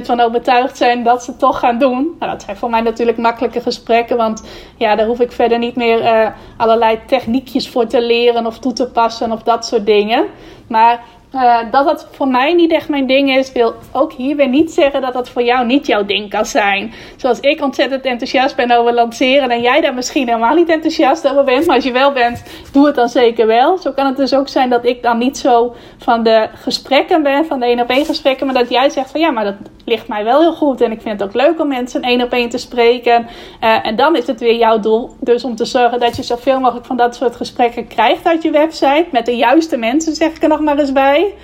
[0.00, 2.16] 90% van overtuigd zijn dat ze toch gaan doen.
[2.18, 4.44] Nou, dat zijn voor mij natuurlijk makkelijke gesprekken, want
[4.76, 8.72] ja, daar hoef ik verder niet meer uh, allerlei techniekjes voor te leren of toe
[8.72, 10.24] te passen of dat soort dingen.
[10.68, 11.00] Maar
[11.36, 14.70] uh, dat dat voor mij niet echt mijn ding is, wil ook hier weer niet
[14.72, 16.92] zeggen dat dat voor jou niet jouw ding kan zijn.
[17.16, 21.44] Zoals ik ontzettend enthousiast ben over lanceren en jij daar misschien helemaal niet enthousiast over
[21.44, 23.78] bent, maar als je wel bent, doe het dan zeker wel.
[23.78, 27.46] Zo kan het dus ook zijn dat ik dan niet zo van de gesprekken ben,
[27.46, 29.54] van de één op één gesprekken, maar dat jij zegt van ja, maar dat
[29.86, 32.32] ligt mij wel heel goed en ik vind het ook leuk om mensen één op
[32.32, 33.26] één te spreken.
[33.64, 36.60] Uh, en dan is het weer jouw doel, dus om te zorgen dat je zoveel
[36.60, 40.42] mogelijk van dat soort gesprekken krijgt uit je website met de juiste mensen, zeg ik
[40.42, 41.34] er nog maar eens bij.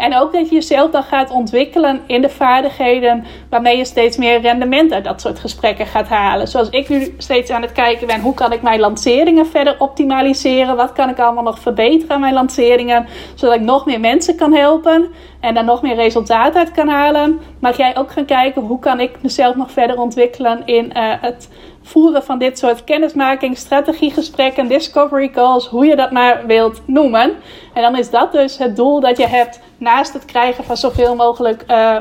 [0.00, 4.40] En ook dat je jezelf dan gaat ontwikkelen in de vaardigheden waarmee je steeds meer
[4.40, 6.48] rendement uit dat soort gesprekken gaat halen.
[6.48, 10.76] Zoals ik nu steeds aan het kijken ben, hoe kan ik mijn lanceringen verder optimaliseren?
[10.76, 13.06] Wat kan ik allemaal nog verbeteren aan mijn lanceringen?
[13.34, 15.08] Zodat ik nog meer mensen kan helpen
[15.40, 17.40] en daar nog meer resultaat uit kan halen.
[17.58, 21.48] Mag jij ook gaan kijken, hoe kan ik mezelf nog verder ontwikkelen in uh, het
[21.90, 27.32] voeren van dit soort kennismaking, strategiegesprekken, discovery calls, hoe je dat maar wilt noemen.
[27.74, 31.14] En dan is dat dus het doel dat je hebt naast het krijgen van zoveel
[31.14, 31.96] mogelijk uh,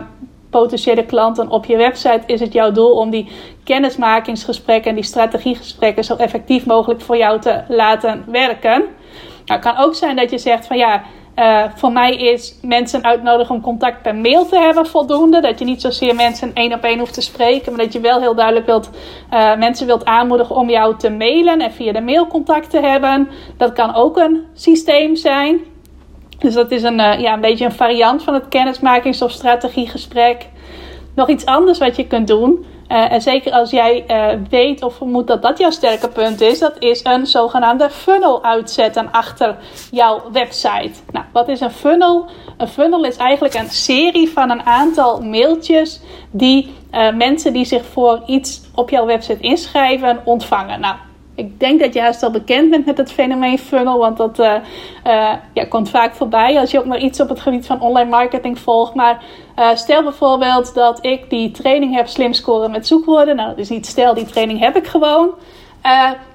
[0.50, 3.30] potentiële klanten op je website, is het jouw doel om die
[3.64, 8.80] kennismakingsgesprekken en die strategiegesprekken zo effectief mogelijk voor jou te laten werken.
[9.46, 11.04] Nou, het kan ook zijn dat je zegt van ja,
[11.40, 15.42] uh, voor mij is mensen uitnodigen om contact per mail te hebben voldoende.
[15.42, 18.20] Dat je niet zozeer mensen één op één hoeft te spreken, maar dat je wel
[18.20, 18.90] heel duidelijk wilt,
[19.34, 23.30] uh, mensen wilt aanmoedigen om jou te mailen en via de mail contact te hebben.
[23.58, 25.60] Dat kan ook een systeem zijn.
[26.40, 30.48] Dus dat is een, uh, ja, een beetje een variant van het kennismakings- of strategiegesprek.
[31.16, 34.96] Nog iets anders wat je kunt doen uh, en zeker als jij uh, weet of
[34.96, 39.58] vermoedt dat dat jouw sterke punt is, dat is een zogenaamde funnel uitzetten achter
[39.92, 40.92] jouw website.
[41.12, 42.26] Nou, wat is een funnel?
[42.58, 47.86] Een funnel is eigenlijk een serie van een aantal mailtjes die uh, mensen die zich
[47.86, 50.80] voor iets op jouw website inschrijven ontvangen.
[50.80, 50.96] Nou,
[51.40, 54.54] ik denk dat je juist al bekend bent met het fenomeen funnel, want dat uh,
[55.08, 58.10] uh, ja, komt vaak voorbij als je ook maar iets op het gebied van online
[58.10, 58.94] marketing volgt.
[58.94, 59.24] Maar
[59.56, 63.36] uh, stel bijvoorbeeld dat ik die training heb slim scoren met zoekwoorden.
[63.36, 65.30] Nou, dat is niet stel, die training heb ik gewoon.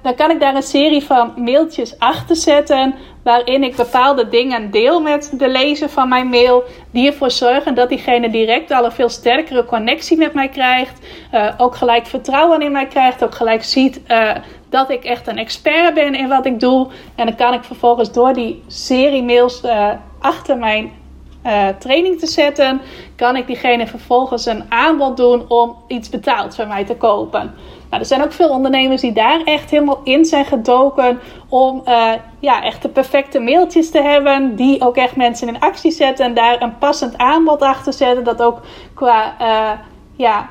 [0.01, 2.95] dan kan ik daar een serie van mailtjes achter zetten.
[3.23, 6.63] Waarin ik bepaalde dingen deel met de lezer van mijn mail.
[6.91, 10.99] Die ervoor zorgen dat diegene direct al een veel sterkere connectie met mij krijgt.
[11.57, 13.23] Ook gelijk vertrouwen in mij krijgt.
[13.23, 14.01] Ook gelijk ziet
[14.75, 16.87] dat ik echt een expert ben in wat ik doe.
[17.15, 19.61] En dan kan ik vervolgens door die serie mails
[20.19, 20.91] achter mijn
[21.45, 22.81] uh, training te zetten,
[23.15, 27.53] kan ik diegene vervolgens een aanbod doen om iets betaald van mij te kopen.
[27.89, 32.11] Nou, er zijn ook veel ondernemers die daar echt helemaal in zijn gedoken om uh,
[32.39, 36.33] ja, echt de perfecte mailtjes te hebben, die ook echt mensen in actie zetten en
[36.33, 38.61] daar een passend aanbod achter zetten, dat ook
[38.93, 39.35] qua
[40.15, 40.49] ja,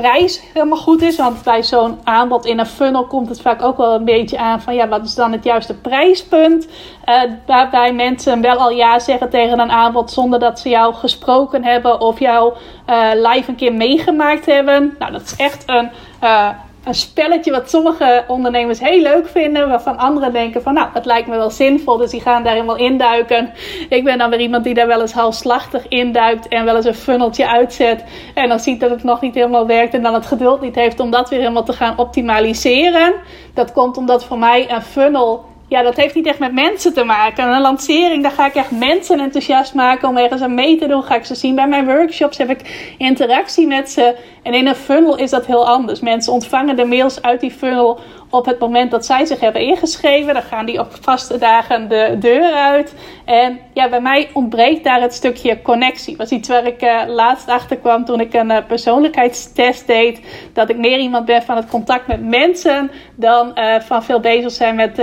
[0.00, 1.16] prijs helemaal goed is.
[1.16, 4.60] Want bij zo'n aanbod in een funnel komt het vaak ook wel een beetje aan
[4.60, 6.68] van ja, wat is dan het juiste prijspunt?
[7.08, 11.64] Uh, waarbij mensen wel al ja zeggen tegen een aanbod zonder dat ze jou gesproken
[11.64, 12.54] hebben of jou
[12.90, 14.94] uh, live een keer meegemaakt hebben.
[14.98, 15.90] Nou, dat is echt een.
[16.22, 16.48] Uh,
[16.86, 19.68] een spelletje wat sommige ondernemers heel leuk vinden.
[19.68, 21.96] Waarvan anderen denken van nou, het lijkt me wel zinvol.
[21.96, 23.52] Dus die gaan daar helemaal induiken.
[23.88, 26.48] Ik ben dan weer iemand die daar wel eens halfslachtig induikt.
[26.48, 28.04] En wel eens een funneltje uitzet.
[28.34, 29.94] En dan ziet dat het nog niet helemaal werkt.
[29.94, 33.14] En dan het geduld niet heeft om dat weer helemaal te gaan optimaliseren.
[33.54, 37.04] Dat komt omdat voor mij een funnel ja, dat heeft niet echt met mensen te
[37.04, 37.48] maken.
[37.48, 41.02] Een lancering, daar ga ik echt mensen enthousiast maken om ergens aan mee te doen.
[41.02, 44.16] Ga ik ze zien bij mijn workshops, heb ik interactie met ze.
[44.42, 46.00] En in een funnel is dat heel anders.
[46.00, 48.00] Mensen ontvangen de mails uit die funnel
[48.30, 50.34] op het moment dat zij zich hebben ingeschreven.
[50.34, 52.94] Dan gaan die op vaste dagen de deur uit.
[53.24, 56.16] En ja, bij mij ontbreekt daar het stukje connectie.
[56.16, 60.20] Dat was iets waar ik uh, laatst achter kwam toen ik een uh, persoonlijkheidstest deed.
[60.52, 64.50] Dat ik meer iemand ben van het contact met mensen dan uh, van veel bezig
[64.50, 64.98] zijn met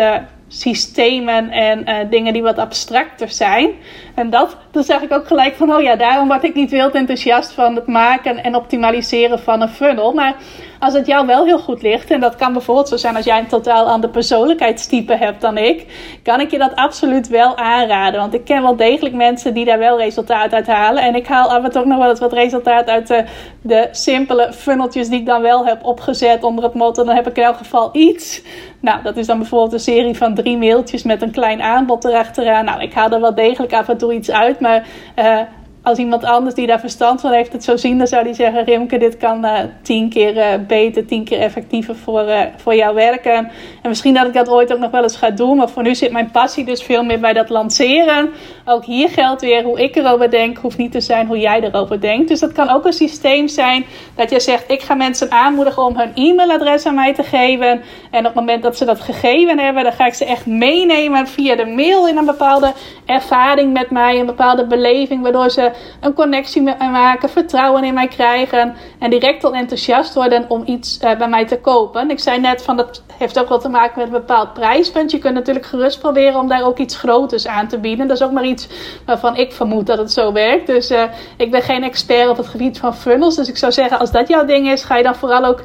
[0.54, 3.70] systemen en uh, dingen die wat abstracter zijn.
[4.16, 6.94] En dat, dan zeg ik ook gelijk van, oh ja, daarom word ik niet wild
[6.94, 10.14] enthousiast van het maken en optimaliseren van een funnel.
[10.14, 10.36] Maar
[10.84, 13.40] als het jou wel heel goed ligt, en dat kan bijvoorbeeld zo zijn als jij
[13.40, 15.86] een totaal ander persoonlijkheidstype hebt dan ik,
[16.24, 18.20] kan ik je dat absoluut wel aanraden.
[18.20, 21.04] Want ik ken wel degelijk mensen die daar wel resultaat uit halen.
[21.04, 23.24] En ik haal af en toe ook nog wel eens wat resultaat uit de,
[23.62, 27.38] de simpele funneltjes die ik dan wel heb opgezet onder het motto, dan heb ik
[27.38, 28.42] in elk geval iets.
[28.80, 32.66] Nou, dat is dan bijvoorbeeld een serie van drie mailtjes met een klein aanbod erachteraan.
[32.66, 34.86] Nou, ik haal er wel degelijk af en toe iets uit, maar
[35.20, 35.40] uh,
[35.84, 38.64] als iemand anders die daar verstand van heeft het zo zien, dan zou die zeggen:
[38.64, 42.96] Rimke, dit kan uh, tien keer uh, beter, tien keer effectiever voor, uh, voor jou
[42.96, 43.34] werken.
[43.82, 45.96] En misschien dat ik dat ooit ook nog wel eens ga doen, maar voor nu
[45.96, 48.30] zit mijn passie dus veel meer bij dat lanceren.
[48.66, 52.02] Ook hier geldt weer hoe ik erover denk, hoeft niet te zijn hoe jij erover
[52.02, 52.28] denkt.
[52.28, 55.98] Dus dat kan ook een systeem zijn dat je zegt: Ik ga mensen aanmoedigen om
[55.98, 57.82] hun e-mailadres aan mij te geven.
[58.12, 61.28] En op het moment dat ze dat gegeven hebben, dan ga ik ze echt meenemen
[61.28, 62.74] via de mail in een bepaalde
[63.06, 67.94] ervaring met mij, een bepaalde beleving, waardoor ze een connectie met mij maken, vertrouwen in
[67.94, 72.10] mij krijgen en direct al enthousiast worden om iets uh, bij mij te kopen.
[72.10, 75.12] Ik zei net van dat heeft ook wel te maken met een bepaald prijspunt.
[75.12, 78.08] Je kunt natuurlijk gerust proberen om daar ook iets groters aan te bieden.
[78.08, 78.68] Dat is ook maar iets
[79.06, 80.68] waarvan ik vermoed dat het zo werkt.
[80.68, 81.04] Dus uh,
[81.38, 83.36] ik ben geen expert op het gebied van funnels.
[83.36, 85.62] Dus ik zou zeggen, als dat jouw ding is, ga je dan vooral ook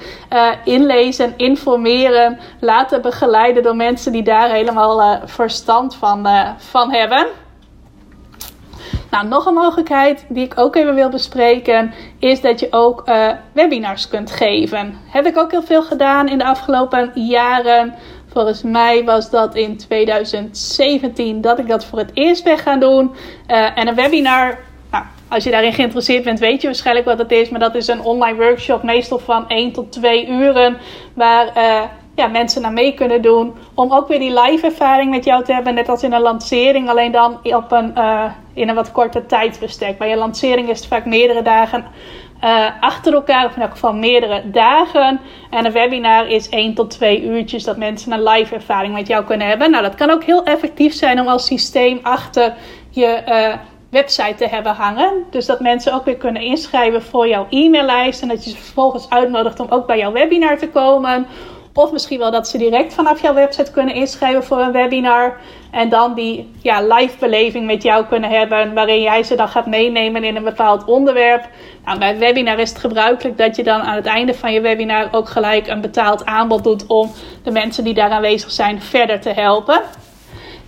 [0.64, 7.27] inlezen, informeren, laten begeleiden door mensen die daar helemaal verstand van, van hebben.
[9.11, 13.29] Nou, nog een mogelijkheid die ik ook even wil bespreken, is dat je ook uh,
[13.53, 14.94] webinars kunt geven.
[15.11, 17.94] Heb ik ook heel veel gedaan in de afgelopen jaren.
[18.33, 23.14] Volgens mij was dat in 2017 dat ik dat voor het eerst ben gaan doen.
[23.48, 24.59] Uh, en een webinar,
[24.90, 27.48] nou, als je daarin geïnteresseerd bent, weet je waarschijnlijk wat het is.
[27.48, 30.77] Maar dat is een online workshop, meestal van 1 tot 2 uren.
[31.14, 31.83] Waar uh,
[32.18, 33.54] ja, mensen naar mee kunnen doen.
[33.74, 35.74] Om ook weer die live ervaring met jou te hebben.
[35.74, 36.88] Net als in een lancering.
[36.88, 39.98] Alleen dan op een, uh, in een wat korter tijdsbestek.
[39.98, 41.85] Bij je lancering is het vaak meerdere dagen
[42.44, 43.46] uh, achter elkaar.
[43.46, 45.20] Of in elk geval meerdere dagen.
[45.50, 47.64] En een webinar is 1 tot 2 uurtjes.
[47.64, 49.70] Dat mensen een live ervaring met jou kunnen hebben.
[49.70, 52.54] Nou, dat kan ook heel effectief zijn om als systeem achter
[52.90, 53.22] je...
[53.28, 53.54] Uh,
[53.90, 55.24] website te hebben hangen.
[55.31, 58.22] Dus dat mensen ook weer kunnen inschrijven voor jouw e-maillijst.
[58.22, 61.26] En dat je ze vervolgens uitnodigt om ook bij jouw webinar te komen.
[61.79, 65.37] Of misschien wel dat ze direct vanaf jouw website kunnen inschrijven voor een webinar.
[65.71, 68.75] En dan die ja, live beleving met jou kunnen hebben.
[68.75, 71.49] Waarin jij ze dan gaat meenemen in een bepaald onderwerp.
[71.85, 74.61] Nou, bij een webinar is het gebruikelijk dat je dan aan het einde van je
[74.61, 76.87] webinar ook gelijk een betaald aanbod doet.
[76.87, 77.12] Om
[77.43, 79.81] de mensen die daar aanwezig zijn verder te helpen.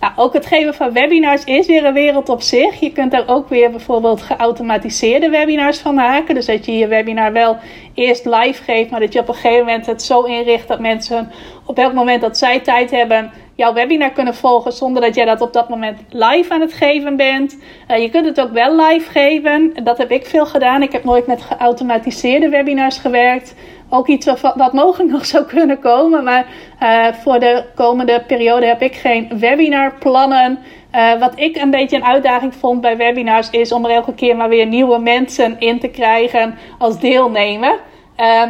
[0.01, 2.79] Nou, ook het geven van webinars is weer een wereld op zich.
[2.79, 6.35] Je kunt daar ook weer bijvoorbeeld geautomatiseerde webinars van maken.
[6.35, 7.57] Dus dat je je webinar wel
[7.93, 11.31] eerst live geeft, maar dat je op een gegeven moment het zo inricht dat mensen
[11.65, 15.41] op elk moment dat zij tijd hebben jouw webinar kunnen volgen zonder dat jij dat
[15.41, 17.57] op dat moment live aan het geven bent.
[17.87, 19.73] Uh, je kunt het ook wel live geven.
[19.83, 20.81] Dat heb ik veel gedaan.
[20.81, 23.55] Ik heb nooit met geautomatiseerde webinars gewerkt.
[23.93, 24.25] Ook iets
[24.55, 26.23] wat, mogelijk nog zou kunnen komen.
[26.23, 26.45] Maar
[26.83, 30.59] uh, voor de komende periode heb ik geen webinarplannen.
[30.95, 34.35] Uh, wat ik een beetje een uitdaging vond bij webinars is om er elke keer
[34.35, 37.79] maar weer nieuwe mensen in te krijgen als deelnemer.
[38.17, 38.41] Uh,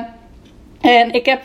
[0.81, 1.41] en ik heb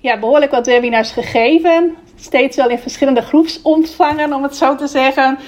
[0.00, 1.96] ja, behoorlijk wat webinars gegeven.
[2.16, 5.38] Steeds wel in verschillende groepsontvangen, om het zo te zeggen.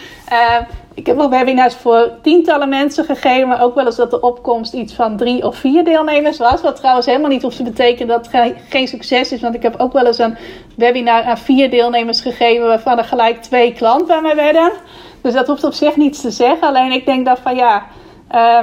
[0.96, 4.72] Ik heb wel webinars voor tientallen mensen gegeven, maar ook wel eens dat de opkomst
[4.72, 6.60] iets van drie of vier deelnemers was.
[6.60, 9.80] Wat trouwens helemaal niet hoeft te betekenen dat het geen succes is, want ik heb
[9.80, 10.36] ook wel eens een
[10.76, 14.72] webinar aan vier deelnemers gegeven, waarvan er gelijk twee klanten bij mij werden.
[15.20, 16.68] Dus dat hoeft op zich niets te zeggen.
[16.68, 17.86] Alleen ik denk dat van ja.
[18.34, 18.60] Uh,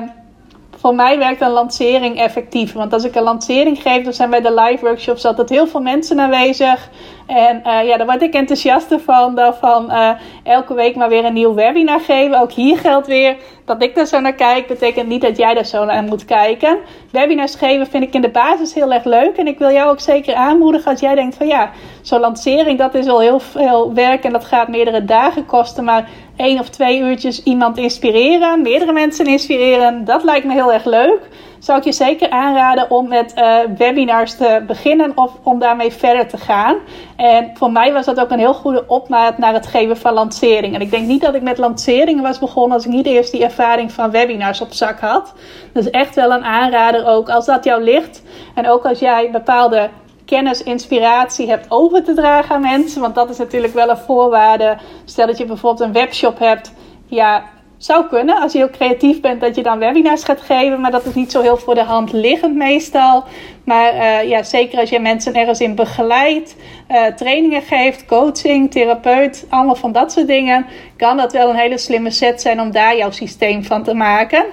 [0.83, 2.73] voor mij werkt een lancering effectief.
[2.73, 5.81] Want als ik een lancering geef, dan zijn bij de live workshops altijd heel veel
[5.81, 6.89] mensen aanwezig.
[7.27, 9.35] En uh, ja, daar word ik enthousiaster van.
[9.35, 10.09] Dan van uh,
[10.43, 12.39] elke week maar weer een nieuw webinar geven.
[12.39, 14.67] Ook hier geldt weer dat ik daar zo naar kijk.
[14.67, 16.77] Betekent niet dat jij daar zo naar moet kijken.
[17.11, 19.37] Webinars geven vind ik in de basis heel erg leuk.
[19.37, 21.71] En ik wil jou ook zeker aanmoedigen als jij denkt van ja,
[22.01, 24.23] zo'n lancering dat is al heel veel werk.
[24.23, 25.83] En dat gaat meerdere dagen kosten.
[25.83, 28.61] Maar één of twee uurtjes iemand inspireren.
[28.61, 30.05] Meerdere mensen inspireren.
[30.05, 31.19] Dat lijkt me heel erg leuk
[31.63, 36.27] zou ik je zeker aanraden om met uh, webinars te beginnen of om daarmee verder
[36.27, 36.75] te gaan.
[37.15, 40.75] En voor mij was dat ook een heel goede opmaat naar het geven van lanceringen.
[40.75, 43.43] En ik denk niet dat ik met lanceringen was begonnen als ik niet eerst die
[43.43, 45.33] ervaring van webinars op zak had.
[45.73, 48.23] Dus echt wel een aanrader ook als dat jou ligt.
[48.55, 49.89] En ook als jij bepaalde
[50.25, 53.01] kennis, inspiratie hebt over te dragen aan mensen.
[53.01, 54.77] Want dat is natuurlijk wel een voorwaarde.
[55.05, 56.73] Stel dat je bijvoorbeeld een webshop hebt.
[57.05, 57.43] Ja,
[57.85, 61.05] zou kunnen als je heel creatief bent dat je dan webinars gaat geven, maar dat
[61.05, 63.23] is niet zo heel voor de hand liggend meestal.
[63.63, 66.55] Maar uh, ja, zeker als je mensen ergens in begeleidt,
[66.91, 70.65] uh, trainingen geeft, coaching, therapeut, allemaal van dat soort dingen,
[70.97, 74.45] kan dat wel een hele slimme set zijn om daar jouw systeem van te maken.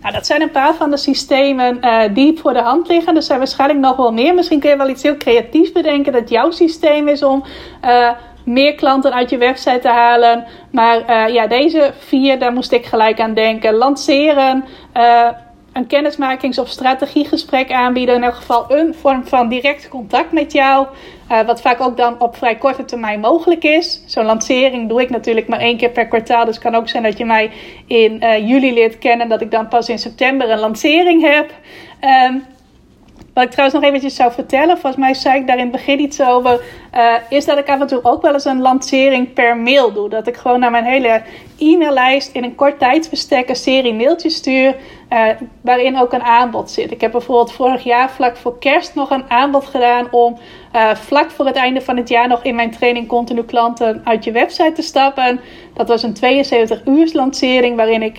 [0.00, 3.16] Nou, dat zijn een paar van de systemen uh, die voor de hand liggen.
[3.16, 4.34] Er zijn waarschijnlijk nog wel meer.
[4.34, 7.44] Misschien kun je wel iets heel creatiefs bedenken dat jouw systeem is om
[8.44, 10.46] meer klanten uit je website te halen.
[10.70, 13.74] Maar uh, ja, deze vier, daar moest ik gelijk aan denken.
[13.74, 14.64] Lanceren,
[14.96, 15.28] uh,
[15.72, 18.14] een kennismakings- of strategiegesprek aanbieden.
[18.14, 20.86] In elk geval een vorm van direct contact met jou.
[21.30, 24.02] Uh, wat vaak ook dan op vrij korte termijn mogelijk is.
[24.06, 26.44] Zo'n lancering doe ik natuurlijk maar één keer per kwartaal.
[26.44, 27.50] Dus het kan ook zijn dat je mij
[27.86, 29.28] in juli leert kennen.
[29.28, 31.50] Dat ik dan pas in september een lancering heb.
[32.28, 32.44] Um,
[33.34, 36.00] wat ik trouwens nog eventjes zou vertellen, volgens mij zei ik daar in het begin
[36.00, 36.60] iets over,
[36.94, 40.08] uh, is dat ik af en toe ook wel eens een lancering per mail doe.
[40.08, 41.22] Dat ik gewoon naar mijn hele
[41.58, 44.76] e-maillijst in een kort tijdsbestek een serie mailtjes stuur,
[45.10, 45.26] uh,
[45.60, 46.90] waarin ook een aanbod zit.
[46.90, 50.38] Ik heb bijvoorbeeld vorig jaar vlak voor kerst nog een aanbod gedaan om
[50.74, 54.24] uh, vlak voor het einde van het jaar nog in mijn training continu klanten uit
[54.24, 55.40] je website te stappen.
[55.74, 58.18] Dat was een 72 uur lancering waarin ik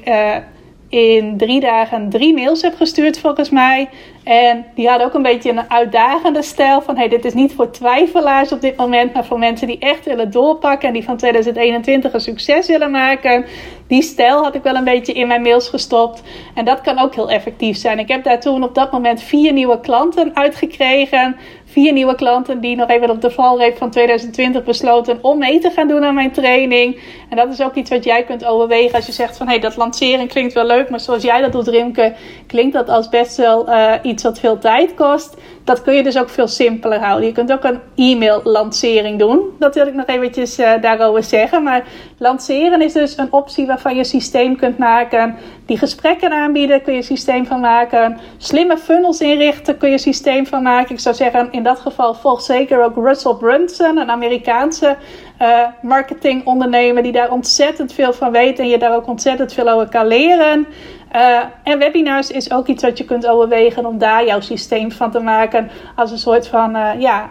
[0.94, 3.90] in drie dagen drie mails heb gestuurd volgens mij.
[4.24, 7.72] En die hadden ook een beetje een uitdagende stijl van hey, dit is niet voor
[7.72, 12.14] twijfelaars op dit moment, maar voor mensen die echt willen doorpakken en die van 2021
[12.14, 13.46] een succes willen maken.
[13.88, 16.22] Die stijl had ik wel een beetje in mijn mails gestopt.
[16.56, 18.00] En dat kan ook heel effectief zijn.
[18.00, 21.36] Ik heb daar toen op dat moment vier nieuwe klanten uitgekregen
[21.74, 25.70] vier nieuwe klanten die nog even op de valreep van 2020 besloten om mee te
[25.70, 27.00] gaan doen aan mijn training.
[27.30, 29.62] En dat is ook iets wat jij kunt overwegen als je zegt van hé, hey,
[29.62, 32.14] dat lanceren klinkt wel leuk, maar zoals jij dat doet, Rimke,
[32.48, 35.38] klinkt dat als best wel uh, iets wat veel tijd kost.
[35.64, 37.28] Dat kun je dus ook veel simpeler houden.
[37.28, 39.40] Je kunt ook een e-mail lancering doen.
[39.60, 41.64] Dat wil ik nog eventjes uh, daarover zeggen.
[41.64, 45.36] Maar lanceren is dus een optie waarvan je systeem kunt maken.
[45.66, 48.20] Die gesprekken aanbieden, kun je systeem van maken.
[48.38, 50.96] Slimme funnels inrichten, kun je systeem van maken.
[50.96, 54.98] Ik zou zeggen, in dat geval volg zeker ook Russell Brunson, een Amerikaanse
[55.42, 59.90] uh, marketingondernemer die daar ontzettend veel van weet en je daar ook ontzettend veel over
[59.90, 60.68] kan leren.
[61.16, 65.12] Uh, en webinars is ook iets wat je kunt overwegen om daar jouw systeem van
[65.12, 67.30] te maken als een soort van uh, ja,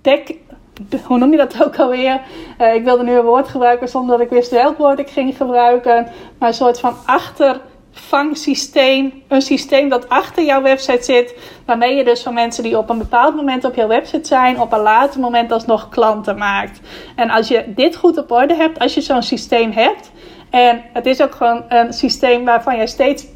[0.00, 0.20] tech
[1.04, 2.20] hoe noem je dat ook alweer?
[2.60, 5.36] Uh, ik wilde nu een woord gebruiken zonder dat ik wist welk woord ik ging
[5.36, 6.06] gebruiken.
[6.38, 9.22] Maar een soort van achtervangsysteem.
[9.28, 11.34] Een systeem dat achter jouw website zit.
[11.66, 14.72] Waarmee je dus van mensen die op een bepaald moment op jouw website zijn, op
[14.72, 16.80] een later moment alsnog klanten maakt.
[17.16, 20.10] En als je dit goed op orde hebt, als je zo'n systeem hebt.
[20.50, 23.26] En het is ook gewoon een systeem waarvan je steeds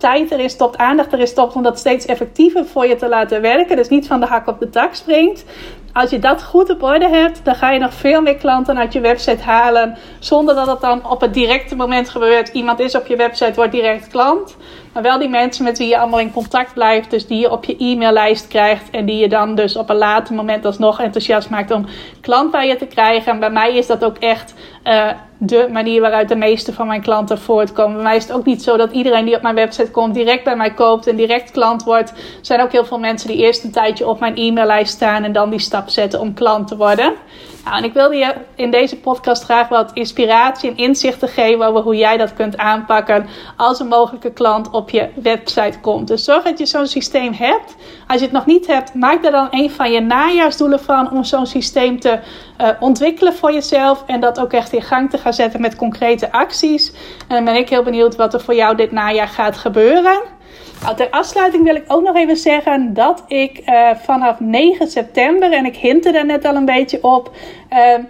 [0.00, 3.76] tijd erin stopt, aandacht erin stopt om dat steeds effectiever voor je te laten werken.
[3.76, 5.44] Dus niet van de hak op de tak springt.
[5.92, 8.92] Als je dat goed op orde hebt, dan ga je nog veel meer klanten uit
[8.92, 9.98] je website halen.
[10.18, 12.48] Zonder dat het dan op het directe moment gebeurt.
[12.48, 14.56] Iemand is op je website, wordt direct klant.
[14.92, 17.10] Maar wel die mensen met wie je allemaal in contact blijft.
[17.10, 18.90] Dus die je op je e-maillijst krijgt.
[18.90, 21.86] En die je dan dus op een later moment alsnog enthousiast maakt om
[22.20, 23.32] klant bij je te krijgen.
[23.32, 27.02] En bij mij is dat ook echt uh, de manier waaruit de meeste van mijn
[27.02, 27.94] klanten voortkomen.
[27.94, 30.44] Bij mij is het ook niet zo dat iedereen die op mijn website komt direct
[30.44, 32.10] bij mij koopt en direct klant wordt.
[32.10, 35.32] Er zijn ook heel veel mensen die eerst een tijdje op mijn e-maillijst staan en
[35.32, 37.12] dan die stap zetten om klant te worden.
[37.64, 41.80] Nou, en ik wilde je in deze podcast graag wat inspiratie en inzichten geven over
[41.80, 46.08] hoe jij dat kunt aanpakken als een mogelijke klant op je website komt.
[46.08, 47.76] Dus zorg dat je zo'n systeem hebt.
[48.06, 51.24] Als je het nog niet hebt, maak er dan een van je najaarsdoelen van om
[51.24, 52.18] zo'n systeem te
[52.60, 56.32] uh, ontwikkelen voor jezelf en dat ook echt in gang te gaan zetten met concrete
[56.32, 56.92] acties.
[57.28, 60.38] En dan ben ik heel benieuwd wat er voor jou dit najaar gaat gebeuren.
[60.96, 65.64] Ter afsluiting wil ik ook nog even zeggen dat ik uh, vanaf 9 september, en
[65.64, 67.30] ik hintte daar net al een beetje op,
[67.72, 68.04] uh,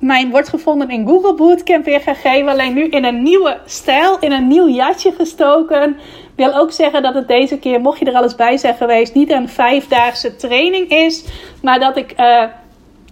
[0.00, 2.48] mijn wordt gevonden in Google Bootcamp weer ga geven.
[2.48, 5.96] Alleen nu in een nieuwe stijl, in een nieuw jasje gestoken.
[6.34, 9.30] Wil ook zeggen dat het deze keer, mocht je er alles bij zijn geweest, niet
[9.30, 11.24] een vijfdaagse training is.
[11.62, 12.44] Maar dat ik uh,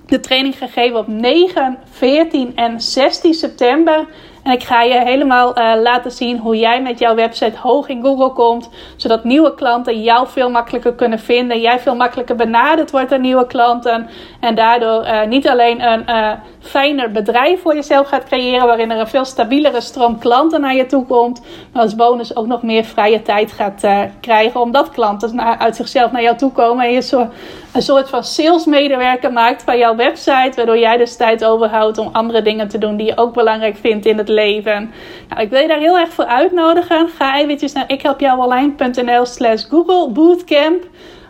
[0.07, 4.07] de training ga geven op 9, 14 en 16 september.
[4.45, 8.03] En ik ga je helemaal uh, laten zien hoe jij met jouw website hoog in
[8.03, 8.70] Google komt.
[8.97, 11.61] Zodat nieuwe klanten jou veel makkelijker kunnen vinden.
[11.61, 14.09] Jij veel makkelijker benaderd wordt door nieuwe klanten.
[14.40, 16.30] En daardoor uh, niet alleen een uh,
[16.61, 18.66] fijner bedrijf voor jezelf gaat creëren.
[18.66, 21.42] Waarin er een veel stabielere stroom klanten naar je toe komt.
[21.72, 23.86] Maar als bonus ook nog meer vrije tijd gaat
[24.20, 24.61] krijgen.
[24.61, 26.84] Omdat klanten naar, uit zichzelf naar jou toe komen.
[26.84, 27.28] En je zo,
[27.75, 30.53] een soort van salesmedewerker maakt van jouw website.
[30.57, 34.07] Waardoor jij dus tijd overhoudt om andere dingen te doen die je ook belangrijk vindt
[34.07, 34.93] in het leven.
[35.29, 37.09] Nou, ik wil je daar heel erg voor uitnodigen.
[37.09, 40.83] Ga eventjes naar ikhelpjouonline.nl slash Google Bootcamp.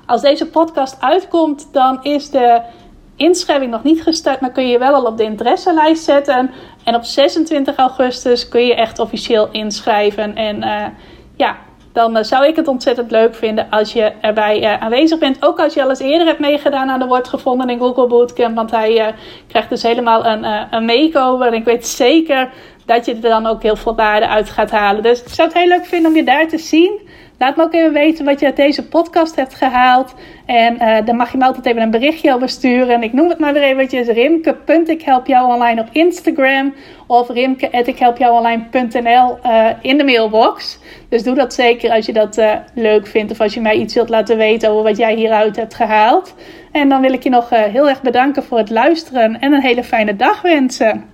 [0.07, 2.61] Als deze podcast uitkomt, dan is de
[3.16, 6.51] inschrijving nog niet gestart, maar kun je wel al op de interesselijst zetten.
[6.84, 10.34] En op 26 augustus kun je echt officieel inschrijven.
[10.36, 10.84] En uh,
[11.36, 11.57] ja,
[11.95, 15.45] dan uh, zou ik het ontzettend leuk vinden als je erbij uh, aanwezig bent.
[15.45, 18.57] Ook als je al eens eerder hebt meegedaan aan de Wordt Gevonden in Google Bootcamp.
[18.57, 19.07] Want hij uh,
[19.47, 20.90] krijgt dus helemaal een, een.
[21.42, 22.51] En ik weet zeker
[22.87, 25.03] dat je er dan ook heel veel waarde uit gaat halen.
[25.03, 27.01] Dus ik zou het heel leuk vinden om je daar te zien.
[27.39, 30.14] Laat me ook even weten wat je uit deze podcast hebt gehaald.
[30.47, 33.03] En uh, dan mag je me altijd even een berichtje over sturen.
[33.03, 36.74] Ik noem het maar weer eventjes rimke.ikhelpjouonline op Instagram.
[37.07, 40.78] Of rimke.ikhelpjouonline.nl uh, in de mailbox.
[41.09, 43.32] Dus doe dat zeker als je dat uh, leuk vindt.
[43.32, 46.35] Of als je mij iets wilt laten weten over wat jij hieruit hebt gehaald.
[46.72, 49.41] En dan wil ik je nog heel erg bedanken voor het luisteren.
[49.41, 51.13] En een hele fijne dag wensen.